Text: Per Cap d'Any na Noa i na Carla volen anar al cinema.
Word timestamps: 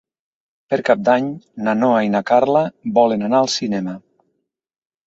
Per 0.73 0.79
Cap 0.87 1.03
d'Any 1.09 1.27
na 1.67 1.75
Noa 1.83 2.01
i 2.09 2.11
na 2.17 2.23
Carla 2.33 2.65
volen 2.99 3.31
anar 3.31 3.45
al 3.45 3.53
cinema. 3.61 3.97